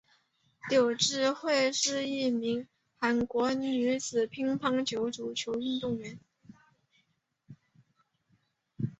[0.67, 2.67] 柳智惠是一名
[2.97, 6.19] 韩国女子乒乓球运动员。